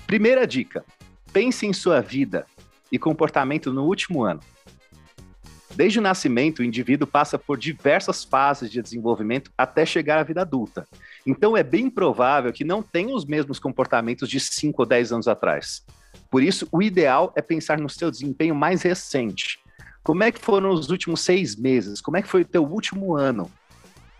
Primeira 0.07 0.47
dica: 0.47 0.85
pense 1.33 1.67
em 1.67 1.73
sua 1.73 2.01
vida 2.01 2.47
e 2.91 2.99
comportamento 2.99 3.73
no 3.73 3.85
último 3.85 4.23
ano. 4.23 4.41
Desde 5.75 5.99
o 5.99 6.03
nascimento, 6.03 6.61
o 6.61 6.65
indivíduo 6.65 7.07
passa 7.07 7.39
por 7.39 7.59
diversas 7.59 8.25
fases 8.25 8.71
de 8.71 8.81
desenvolvimento 8.81 9.51
até 9.59 9.85
chegar 9.85 10.19
à 10.19 10.23
vida 10.23 10.41
adulta. 10.41 10.89
Então 11.27 11.55
é 11.55 11.63
bem 11.63 11.91
provável 11.91 12.51
que 12.53 12.65
não 12.65 12.83
tenha 12.83 13.15
os 13.15 13.27
mesmos 13.27 13.59
comportamentos 13.59 14.29
de 14.29 14.41
5 14.41 14.81
ou 14.81 14.87
10 14.87 15.13
anos 15.13 15.29
atrás. 15.29 15.85
Por 16.31 16.43
isso, 16.43 16.67
o 16.73 16.83
ideal 16.83 17.33
é 17.37 17.43
pensar 17.43 17.79
no 17.79 17.91
seu 17.91 18.11
desempenho 18.11 18.55
mais 18.55 18.83
recente. 18.83 19.59
Como 20.03 20.23
é 20.23 20.31
que 20.31 20.41
foram 20.41 20.71
os 20.71 20.89
últimos 20.89 21.21
seis 21.21 21.57
meses? 21.57 22.01
Como 22.01 22.17
é 22.17 22.23
que 22.23 22.29
foi 22.29 22.43
o 22.43 22.47
teu 22.47 22.65
último 22.65 23.17
ano? 23.17 23.51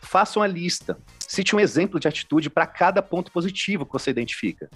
Faça 0.03 0.39
uma 0.39 0.47
lista. 0.47 0.99
Cite 1.27 1.57
um 1.57 1.61
exemplo 1.61 1.99
de 1.99 2.07
atitude 2.07 2.51
para 2.51 2.67
cada 2.67 3.01
ponto 3.01 3.33
positivo 3.33 3.87
que 3.87 3.93
você 3.93 4.11
identifica. 4.11 4.69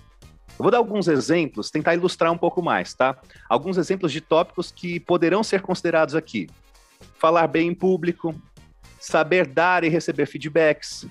Eu 0.60 0.62
vou 0.62 0.70
dar 0.70 0.76
alguns 0.76 1.08
exemplos, 1.08 1.70
tentar 1.70 1.94
ilustrar 1.94 2.30
um 2.30 2.36
pouco 2.36 2.60
mais, 2.60 2.92
tá? 2.92 3.16
Alguns 3.48 3.78
exemplos 3.78 4.12
de 4.12 4.20
tópicos 4.20 4.70
que 4.70 5.00
poderão 5.00 5.42
ser 5.42 5.62
considerados 5.62 6.14
aqui. 6.14 6.50
Falar 7.14 7.46
bem 7.46 7.68
em 7.68 7.74
público, 7.74 8.34
saber 9.00 9.46
dar 9.46 9.84
e 9.84 9.88
receber 9.88 10.26
feedbacks, 10.26 11.06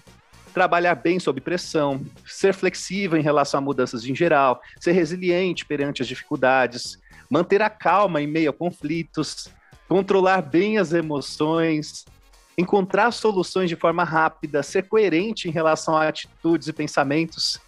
trabalhar 0.54 0.94
bem 0.94 1.20
sob 1.20 1.42
pressão, 1.42 2.06
ser 2.28 2.54
flexível 2.54 3.18
em 3.18 3.24
relação 3.24 3.58
a 3.58 3.62
mudanças 3.62 4.06
em 4.06 4.14
geral, 4.14 4.62
ser 4.80 4.92
resiliente 4.92 5.66
perante 5.66 6.04
as 6.04 6.08
dificuldades, 6.08 7.00
manter 7.28 7.60
a 7.64 7.72
calma 7.72 8.22
em 8.22 8.28
meio 8.28 8.52
a 8.52 8.54
conflitos, 8.54 9.48
controlar 9.88 10.44
bem 10.44 10.78
as 10.78 10.94
emoções, 10.94 12.06
encontrar 12.56 13.10
soluções 13.10 13.68
de 13.68 13.76
forma 13.76 14.04
rápida, 14.04 14.62
ser 14.62 14.88
coerente 14.88 15.50
em 15.50 15.52
relação 15.52 15.98
a 15.98 16.08
atitudes 16.08 16.68
e 16.68 16.74
pensamentos, 16.74 17.60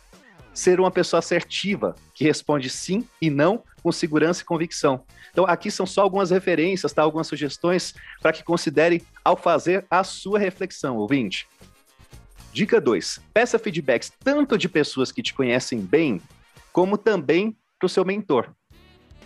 ser 0.53 0.79
uma 0.79 0.91
pessoa 0.91 1.19
assertiva, 1.19 1.95
que 2.13 2.23
responde 2.23 2.69
sim 2.69 3.07
e 3.21 3.29
não 3.29 3.63
com 3.81 3.91
segurança 3.91 4.41
e 4.41 4.45
convicção. 4.45 5.03
Então, 5.31 5.45
aqui 5.45 5.71
são 5.71 5.85
só 5.85 6.01
algumas 6.01 6.29
referências, 6.29 6.93
tá? 6.93 7.01
algumas 7.01 7.27
sugestões 7.27 7.93
para 8.21 8.33
que 8.33 8.43
considere 8.43 9.03
ao 9.23 9.37
fazer 9.37 9.85
a 9.89 10.03
sua 10.03 10.37
reflexão, 10.37 10.97
ouvinte. 10.97 11.47
Dica 12.53 12.81
2. 12.81 13.21
Peça 13.33 13.57
feedbacks 13.57 14.11
tanto 14.19 14.57
de 14.57 14.67
pessoas 14.67 15.11
que 15.11 15.23
te 15.23 15.33
conhecem 15.33 15.79
bem, 15.79 16.21
como 16.73 16.97
também 16.97 17.55
para 17.79 17.85
o 17.85 17.89
seu 17.89 18.03
mentor. 18.03 18.53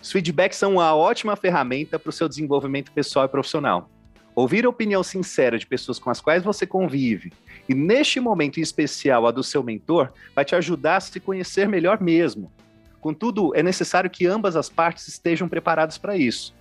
Os 0.01 0.12
feedbacks 0.12 0.60
são 0.60 0.74
uma 0.74 0.96
ótima 0.96 1.36
ferramenta 1.36 1.98
para 1.98 2.10
o 2.10 2.13
seu 2.13 2.29
desenvolvimento 2.29 2.91
pessoal 2.91 3.25
e 3.25 3.29
profissional. 3.29 3.89
Ouvir 4.35 4.65
a 4.65 4.69
opinião 4.69 5.01
sincera 5.01 5.57
de 5.57 5.65
pessoas 5.65 5.97
com 5.97 6.09
as 6.09 6.19
quais 6.19 6.43
você 6.43 6.67
convive, 6.67 7.31
e 7.69 7.73
neste 7.73 8.19
momento 8.19 8.59
em 8.59 8.61
especial 8.61 9.25
a 9.25 9.31
do 9.31 9.41
seu 9.41 9.63
mentor, 9.63 10.11
vai 10.35 10.43
te 10.43 10.53
ajudar 10.53 10.97
a 10.97 10.99
se 10.99 11.19
conhecer 11.21 11.69
melhor 11.69 12.01
mesmo. 12.01 12.51
Contudo, 12.99 13.55
é 13.55 13.63
necessário 13.63 14.09
que 14.09 14.27
ambas 14.27 14.57
as 14.57 14.67
partes 14.67 15.07
estejam 15.07 15.47
preparadas 15.47 15.97
para 15.97 16.17
isso. 16.17 16.53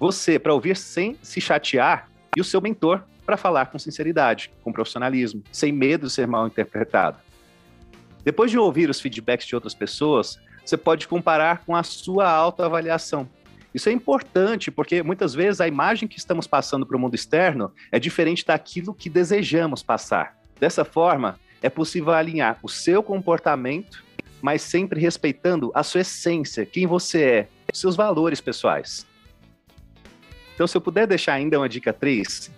Você, 0.00 0.36
para 0.36 0.52
ouvir 0.52 0.76
sem 0.76 1.16
se 1.22 1.40
chatear, 1.40 2.10
e 2.36 2.40
o 2.40 2.44
seu 2.44 2.60
mentor, 2.60 3.04
para 3.24 3.36
falar 3.36 3.66
com 3.66 3.78
sinceridade, 3.78 4.52
com 4.62 4.72
profissionalismo, 4.72 5.44
sem 5.52 5.72
medo 5.72 6.08
de 6.08 6.12
ser 6.12 6.26
mal 6.26 6.46
interpretado. 6.46 7.18
Depois 8.24 8.50
de 8.50 8.58
ouvir 8.58 8.90
os 8.90 9.00
feedbacks 9.00 9.46
de 9.46 9.54
outras 9.54 9.74
pessoas, 9.74 10.40
você 10.64 10.76
pode 10.76 11.06
comparar 11.06 11.64
com 11.64 11.76
a 11.76 11.84
sua 11.84 12.28
autoavaliação 12.28 13.28
isso 13.76 13.90
é 13.90 13.92
importante 13.92 14.70
porque 14.70 15.02
muitas 15.02 15.34
vezes 15.34 15.60
a 15.60 15.68
imagem 15.68 16.08
que 16.08 16.18
estamos 16.18 16.46
passando 16.46 16.86
para 16.86 16.96
o 16.96 16.98
mundo 16.98 17.14
externo 17.14 17.70
é 17.92 17.98
diferente 17.98 18.42
daquilo 18.42 18.94
que 18.94 19.10
desejamos 19.10 19.82
passar. 19.82 20.34
Dessa 20.58 20.82
forma, 20.82 21.38
é 21.60 21.68
possível 21.68 22.14
alinhar 22.14 22.58
o 22.62 22.70
seu 22.70 23.02
comportamento, 23.02 24.02
mas 24.40 24.62
sempre 24.62 24.98
respeitando 24.98 25.70
a 25.74 25.82
sua 25.82 26.00
essência, 26.00 26.64
quem 26.64 26.86
você 26.86 27.22
é, 27.22 27.48
seus 27.70 27.94
valores 27.94 28.40
pessoais. 28.40 29.06
Então, 30.54 30.66
se 30.66 30.74
eu 30.74 30.80
puder 30.80 31.06
deixar 31.06 31.34
ainda 31.34 31.58
uma 31.58 31.68
dica 31.68 31.92
3, 31.92 32.50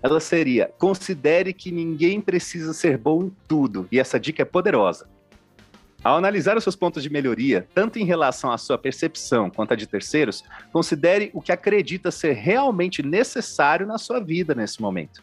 ela 0.00 0.20
seria: 0.20 0.70
considere 0.78 1.52
que 1.52 1.72
ninguém 1.72 2.20
precisa 2.20 2.72
ser 2.72 2.96
bom 2.96 3.24
em 3.24 3.32
tudo, 3.48 3.88
e 3.90 3.98
essa 3.98 4.20
dica 4.20 4.42
é 4.42 4.44
poderosa. 4.44 5.08
Ao 6.04 6.16
analisar 6.16 6.56
os 6.56 6.64
seus 6.64 6.74
pontos 6.74 7.00
de 7.00 7.08
melhoria, 7.08 7.68
tanto 7.72 7.96
em 7.96 8.04
relação 8.04 8.50
à 8.50 8.58
sua 8.58 8.76
percepção 8.76 9.48
quanto 9.48 9.72
à 9.72 9.76
de 9.76 9.86
terceiros, 9.86 10.42
considere 10.72 11.30
o 11.32 11.40
que 11.40 11.52
acredita 11.52 12.10
ser 12.10 12.32
realmente 12.32 13.04
necessário 13.04 13.86
na 13.86 13.98
sua 13.98 14.18
vida 14.18 14.52
nesse 14.52 14.82
momento. 14.82 15.22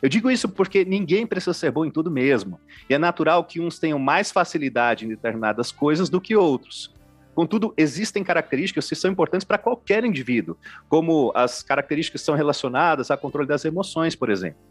Eu 0.00 0.08
digo 0.08 0.30
isso 0.30 0.48
porque 0.48 0.84
ninguém 0.84 1.26
precisa 1.26 1.52
ser 1.52 1.72
bom 1.72 1.84
em 1.84 1.90
tudo 1.90 2.12
mesmo, 2.12 2.60
e 2.88 2.94
é 2.94 2.98
natural 2.98 3.42
que 3.42 3.60
uns 3.60 3.80
tenham 3.80 3.98
mais 3.98 4.30
facilidade 4.30 5.04
em 5.04 5.08
determinadas 5.08 5.72
coisas 5.72 6.08
do 6.08 6.20
que 6.20 6.36
outros. 6.36 6.94
Contudo, 7.34 7.74
existem 7.76 8.22
características 8.22 8.88
que 8.88 8.94
são 8.94 9.10
importantes 9.10 9.44
para 9.44 9.58
qualquer 9.58 10.04
indivíduo, 10.04 10.56
como 10.88 11.32
as 11.34 11.60
características 11.60 12.20
que 12.20 12.24
são 12.24 12.36
relacionadas 12.36 13.10
ao 13.10 13.18
controle 13.18 13.48
das 13.48 13.64
emoções, 13.64 14.14
por 14.14 14.30
exemplo. 14.30 14.69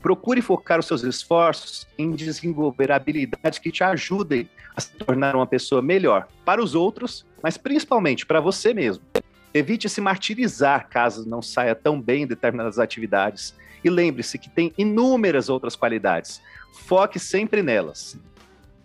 Procure 0.00 0.40
focar 0.40 0.78
os 0.78 0.86
seus 0.86 1.02
esforços 1.02 1.86
em 1.98 2.12
desenvolver 2.12 2.92
habilidades 2.92 3.58
que 3.58 3.72
te 3.72 3.82
ajudem 3.82 4.48
a 4.76 4.80
se 4.80 4.92
tornar 4.92 5.34
uma 5.34 5.46
pessoa 5.46 5.82
melhor 5.82 6.28
para 6.44 6.62
os 6.62 6.74
outros, 6.74 7.26
mas 7.42 7.56
principalmente 7.56 8.24
para 8.24 8.40
você 8.40 8.72
mesmo. 8.72 9.02
Evite 9.52 9.88
se 9.88 10.00
martirizar 10.00 10.88
caso 10.88 11.28
não 11.28 11.42
saia 11.42 11.74
tão 11.74 12.00
bem 12.00 12.22
em 12.22 12.26
determinadas 12.26 12.78
atividades. 12.78 13.54
E 13.82 13.90
lembre-se 13.90 14.38
que 14.38 14.50
tem 14.50 14.72
inúmeras 14.76 15.48
outras 15.48 15.74
qualidades. 15.74 16.40
Foque 16.86 17.18
sempre 17.18 17.62
nelas. 17.62 18.18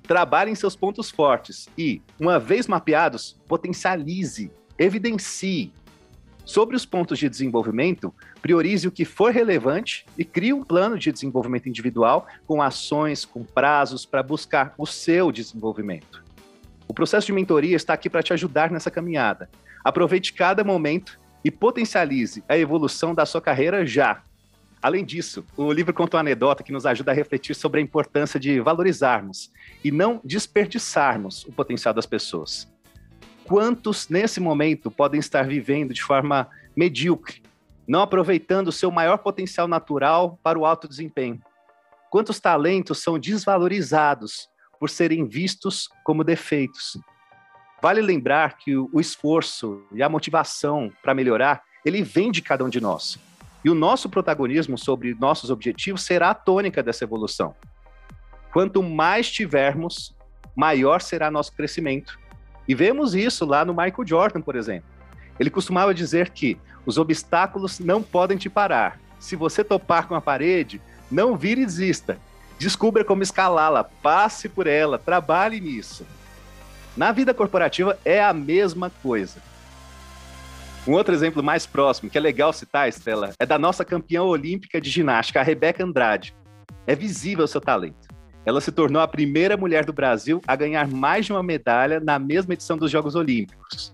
Trabalhe 0.03 0.51
em 0.51 0.55
seus 0.55 0.75
pontos 0.75 1.09
fortes 1.09 1.67
e, 1.77 2.01
uma 2.19 2.39
vez 2.39 2.67
mapeados, 2.67 3.39
potencialize, 3.47 4.51
evidencie, 4.77 5.71
Sobre 6.45 6.75
os 6.75 6.85
pontos 6.85 7.17
de 7.17 7.29
desenvolvimento, 7.29 8.13
priorize 8.41 8.87
o 8.87 8.91
que 8.91 9.05
for 9.05 9.31
relevante 9.31 10.05
e 10.17 10.25
crie 10.25 10.51
um 10.51 10.63
plano 10.63 10.99
de 10.99 11.11
desenvolvimento 11.11 11.69
individual 11.69 12.27
com 12.45 12.61
ações, 12.61 13.23
com 13.23 13.43
prazos 13.43 14.05
para 14.05 14.21
buscar 14.21 14.73
o 14.77 14.85
seu 14.85 15.31
desenvolvimento. 15.31 16.23
O 16.85 16.93
processo 16.93 17.27
de 17.27 17.33
mentoria 17.33 17.77
está 17.77 17.93
aqui 17.93 18.09
para 18.09 18.21
te 18.21 18.33
ajudar 18.33 18.69
nessa 18.69 18.91
caminhada. 18.91 19.49
Aproveite 19.83 20.33
cada 20.33 20.63
momento 20.63 21.17
e 21.45 21.49
potencialize 21.49 22.43
a 22.47 22.57
evolução 22.57 23.15
da 23.15 23.25
sua 23.25 23.41
carreira 23.41 23.85
já. 23.85 24.21
Além 24.81 25.05
disso, 25.05 25.45
o 25.55 25.71
livro 25.71 25.93
conta 25.93 26.17
uma 26.17 26.21
anedota 26.21 26.61
que 26.61 26.73
nos 26.73 26.85
ajuda 26.85 27.11
a 27.11 27.15
refletir 27.15 27.55
sobre 27.55 27.79
a 27.79 27.83
importância 27.83 28.37
de 28.37 28.59
valorizarmos 28.59 29.49
e 29.81 29.91
não 29.91 30.19
desperdiçarmos 30.25 31.45
o 31.45 31.53
potencial 31.53 31.93
das 31.93 32.05
pessoas. 32.05 32.72
Quantos 33.53 34.09
nesse 34.09 34.39
momento 34.39 34.89
podem 34.89 35.19
estar 35.19 35.45
vivendo 35.45 35.93
de 35.93 36.01
forma 36.01 36.49
medíocre, 36.75 37.43
não 37.87 38.01
aproveitando 38.01 38.69
o 38.69 38.71
seu 38.71 38.89
maior 38.89 39.19
potencial 39.19 39.67
natural 39.67 40.39
para 40.41 40.57
o 40.57 40.65
alto 40.65 40.87
desempenho? 40.87 41.39
Quantos 42.09 42.39
talentos 42.39 43.03
são 43.03 43.19
desvalorizados 43.19 44.49
por 44.79 44.89
serem 44.89 45.27
vistos 45.27 45.87
como 46.03 46.23
defeitos? 46.23 46.97
Vale 47.79 48.01
lembrar 48.01 48.57
que 48.57 48.75
o 48.75 48.99
esforço 48.99 49.83
e 49.91 50.01
a 50.01 50.09
motivação 50.09 50.91
para 51.03 51.13
melhorar, 51.13 51.61
ele 51.85 52.01
vem 52.01 52.31
de 52.31 52.41
cada 52.41 52.65
um 52.65 52.69
de 52.69 52.81
nós. 52.81 53.19
E 53.63 53.69
o 53.69 53.75
nosso 53.75 54.09
protagonismo 54.09 54.79
sobre 54.79 55.13
nossos 55.13 55.51
objetivos 55.51 56.01
será 56.01 56.31
a 56.31 56.33
tônica 56.33 56.81
dessa 56.81 57.03
evolução. 57.03 57.55
Quanto 58.51 58.81
mais 58.81 59.31
tivermos, 59.31 60.17
maior 60.55 61.01
será 61.01 61.29
nosso 61.29 61.53
crescimento 61.53 62.17
e 62.67 62.73
vemos 62.73 63.13
isso 63.13 63.45
lá 63.45 63.65
no 63.65 63.73
Michael 63.73 64.05
Jordan, 64.05 64.41
por 64.41 64.55
exemplo. 64.55 64.89
Ele 65.39 65.49
costumava 65.49 65.93
dizer 65.93 66.29
que 66.29 66.57
os 66.85 66.97
obstáculos 66.97 67.79
não 67.79 68.01
podem 68.01 68.37
te 68.37 68.49
parar. 68.49 68.99
Se 69.19 69.35
você 69.35 69.63
topar 69.63 70.07
com 70.07 70.15
a 70.15 70.21
parede, 70.21 70.81
não 71.09 71.37
vire 71.37 71.61
e 71.61 71.65
desista. 71.65 72.17
Descubra 72.59 73.03
como 73.03 73.23
escalá-la, 73.23 73.83
passe 73.83 74.47
por 74.47 74.67
ela, 74.67 74.97
trabalhe 74.97 75.59
nisso. 75.59 76.05
Na 76.95 77.11
vida 77.11 77.33
corporativa 77.33 77.97
é 78.05 78.23
a 78.23 78.33
mesma 78.33 78.89
coisa. 78.89 79.41
Um 80.85 80.91
outro 80.91 81.13
exemplo 81.13 81.41
mais 81.41 81.65
próximo, 81.65 82.09
que 82.09 82.17
é 82.17 82.21
legal 82.21 82.51
citar, 82.51 82.89
Estela, 82.89 83.31
é 83.39 83.45
da 83.45 83.57
nossa 83.57 83.85
campeã 83.85 84.21
olímpica 84.21 84.79
de 84.79 84.89
ginástica, 84.89 85.39
a 85.39 85.43
Rebeca 85.43 85.83
Andrade. 85.83 86.35
É 86.85 86.93
visível 86.93 87.45
o 87.45 87.47
seu 87.47 87.61
talento. 87.61 88.12
Ela 88.45 88.59
se 88.59 88.71
tornou 88.71 89.01
a 89.01 89.07
primeira 89.07 89.55
mulher 89.55 89.85
do 89.85 89.93
Brasil 89.93 90.41
a 90.45 90.55
ganhar 90.55 90.87
mais 90.87 91.25
de 91.25 91.31
uma 91.31 91.41
medalha 91.41 91.99
na 91.99 92.19
mesma 92.19 92.53
edição 92.53 92.77
dos 92.77 92.91
Jogos 92.91 93.15
Olímpicos. 93.15 93.93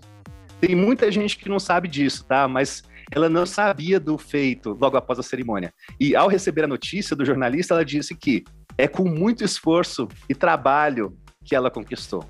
Tem 0.60 0.74
muita 0.74 1.10
gente 1.10 1.38
que 1.38 1.48
não 1.48 1.58
sabe 1.58 1.88
disso, 1.88 2.24
tá? 2.24 2.48
Mas 2.48 2.82
ela 3.12 3.28
não 3.28 3.46
sabia 3.46 3.98
do 3.98 4.18
feito 4.18 4.76
logo 4.80 4.96
após 4.96 5.18
a 5.18 5.22
cerimônia. 5.22 5.72
E 5.98 6.14
ao 6.14 6.28
receber 6.28 6.64
a 6.64 6.68
notícia 6.68 7.16
do 7.16 7.24
jornalista, 7.24 7.74
ela 7.74 7.84
disse 7.84 8.14
que 8.14 8.44
é 8.76 8.86
com 8.86 9.04
muito 9.04 9.44
esforço 9.44 10.08
e 10.28 10.34
trabalho 10.34 11.16
que 11.44 11.54
ela 11.54 11.70
conquistou. 11.70 12.24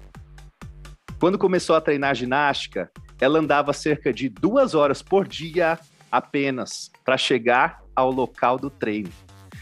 Quando 1.18 1.38
começou 1.38 1.76
a 1.76 1.80
treinar 1.80 2.14
ginástica, 2.14 2.90
ela 3.20 3.38
andava 3.38 3.72
cerca 3.72 4.12
de 4.12 4.28
duas 4.28 4.74
horas 4.74 5.02
por 5.02 5.26
dia 5.26 5.78
apenas 6.10 6.90
para 7.04 7.18
chegar 7.18 7.82
ao 7.94 8.10
local 8.10 8.58
do 8.58 8.70
treino. 8.70 9.10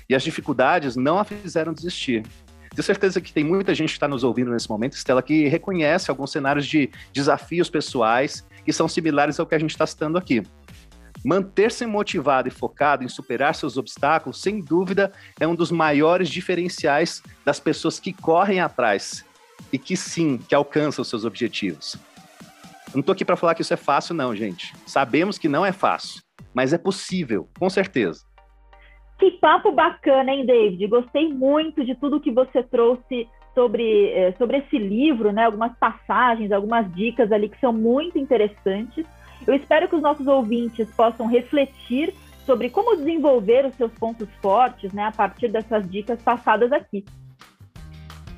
E 0.08 0.14
as 0.14 0.22
dificuldades 0.22 0.96
não 0.96 1.18
a 1.18 1.24
fizeram 1.24 1.72
desistir. 1.72 2.22
Tenho 2.70 2.84
certeza 2.84 3.20
que 3.20 3.32
tem 3.32 3.44
muita 3.44 3.75
gente 3.75 3.88
que 3.88 3.96
está 3.96 4.08
nos 4.08 4.25
ouvindo 4.25 4.50
nesse 4.50 4.68
momento, 4.68 4.94
Estela, 4.94 5.22
que 5.22 5.48
reconhece 5.48 6.10
alguns 6.10 6.30
cenários 6.30 6.66
de 6.66 6.90
desafios 7.12 7.68
pessoais 7.68 8.46
que 8.64 8.72
são 8.72 8.88
similares 8.88 9.40
ao 9.40 9.46
que 9.46 9.54
a 9.54 9.58
gente 9.58 9.70
está 9.70 9.87
citando 9.87 10.18
aqui. 10.18 10.42
Manter-se 11.25 11.84
motivado 11.84 12.48
e 12.48 12.50
focado 12.50 13.02
em 13.02 13.08
superar 13.08 13.54
seus 13.54 13.76
obstáculos, 13.76 14.40
sem 14.40 14.60
dúvida, 14.60 15.12
é 15.40 15.46
um 15.46 15.54
dos 15.54 15.70
maiores 15.70 16.28
diferenciais 16.28 17.22
das 17.44 17.58
pessoas 17.58 17.98
que 17.98 18.12
correm 18.12 18.60
atrás 18.60 19.25
e 19.72 19.78
que 19.78 19.96
sim, 19.96 20.38
que 20.38 20.54
alcançam 20.54 21.04
seus 21.04 21.25
objetivos. 21.25 21.96
Não 22.94 23.00
estou 23.00 23.12
aqui 23.12 23.25
para 23.25 23.37
falar 23.37 23.54
que 23.54 23.62
isso 23.62 23.75
é 23.75 23.76
fácil, 23.76 24.14
não, 24.14 24.34
gente. 24.34 24.75
Sabemos 24.87 25.38
que 25.38 25.48
não 25.48 25.66
é 25.66 25.72
fácil, 25.72 26.22
mas 26.54 26.72
é 26.72 26.78
possível, 26.78 27.48
com 27.58 27.68
certeza. 27.68 28.27
Que 29.18 29.32
papo 29.32 29.72
bacana, 29.72 30.32
hein, 30.32 30.46
David? 30.46 30.87
Gostei 30.87 31.28
muito 31.28 31.84
de 31.84 31.94
tudo 31.96 32.20
que 32.20 32.30
você 32.30 32.62
trouxe 32.62 33.28
sobre, 33.52 34.10
é, 34.12 34.32
sobre 34.32 34.58
esse 34.58 34.78
livro, 34.78 35.32
né? 35.32 35.44
Algumas 35.46 35.76
passagens, 35.76 36.52
algumas 36.52 36.92
dicas 36.94 37.32
ali 37.32 37.48
que 37.48 37.58
são 37.58 37.72
muito 37.72 38.16
interessantes. 38.16 39.04
Eu 39.44 39.54
espero 39.54 39.88
que 39.88 39.96
os 39.96 40.02
nossos 40.02 40.26
ouvintes 40.28 40.88
possam 40.94 41.26
refletir 41.26 42.14
sobre 42.46 42.70
como 42.70 42.96
desenvolver 42.96 43.66
os 43.66 43.75
seus 43.75 43.92
pontos 43.92 44.28
fortes, 44.40 44.92
né? 44.92 45.04
A 45.04 45.12
partir 45.12 45.48
dessas 45.48 45.90
dicas 45.90 46.22
passadas 46.22 46.70
aqui. 46.70 47.04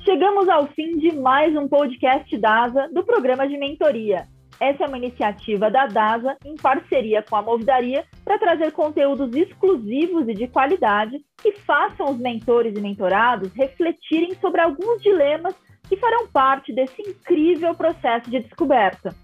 Chegamos 0.03 0.49
ao 0.49 0.65
fim 0.67 0.97
de 0.97 1.11
mais 1.11 1.55
um 1.55 1.67
podcast 1.67 2.35
DASA 2.39 2.89
do 2.91 3.03
programa 3.03 3.47
de 3.47 3.55
mentoria. 3.55 4.27
Essa 4.61 4.83
é 4.83 4.87
uma 4.87 4.99
iniciativa 4.99 5.71
da 5.71 5.87
DASA 5.87 6.37
em 6.45 6.55
parceria 6.55 7.23
com 7.27 7.35
a 7.35 7.41
Movidaria 7.41 8.05
para 8.23 8.37
trazer 8.37 8.71
conteúdos 8.71 9.35
exclusivos 9.35 10.27
e 10.27 10.35
de 10.35 10.47
qualidade 10.47 11.19
que 11.41 11.53
façam 11.53 12.11
os 12.11 12.19
mentores 12.19 12.77
e 12.77 12.79
mentorados 12.79 13.51
refletirem 13.53 14.35
sobre 14.35 14.61
alguns 14.61 15.01
dilemas 15.01 15.55
que 15.89 15.97
farão 15.97 16.27
parte 16.27 16.71
desse 16.71 17.01
incrível 17.01 17.73
processo 17.73 18.29
de 18.29 18.39
descoberta. 18.39 19.15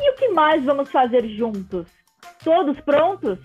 E 0.00 0.10
o 0.12 0.14
que 0.14 0.28
mais 0.28 0.64
vamos 0.64 0.90
fazer 0.90 1.28
juntos? 1.28 1.86
Todos 2.42 2.80
prontos? 2.80 3.38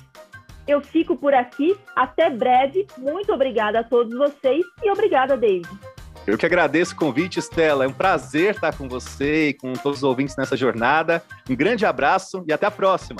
Eu 0.65 0.79
fico 0.79 1.17
por 1.17 1.33
aqui. 1.33 1.75
Até 1.97 2.29
breve. 2.29 2.87
Muito 2.97 3.33
obrigada 3.33 3.81
a 3.81 3.83
todos 3.83 4.17
vocês 4.17 4.63
e 4.81 4.89
obrigada, 4.89 5.35
David. 5.35 5.67
Eu 6.25 6.37
que 6.37 6.45
agradeço 6.45 6.93
o 6.93 6.97
convite, 6.97 7.39
Estela. 7.39 7.83
É 7.83 7.87
um 7.87 7.93
prazer 7.93 8.55
estar 8.55 8.75
com 8.75 8.87
você 8.87 9.49
e 9.49 9.53
com 9.53 9.73
todos 9.73 9.99
os 9.99 10.03
ouvintes 10.03 10.37
nessa 10.37 10.55
jornada. 10.55 11.21
Um 11.49 11.55
grande 11.55 11.85
abraço 11.85 12.43
e 12.47 12.53
até 12.53 12.65
a 12.65 12.71
próxima. 12.71 13.19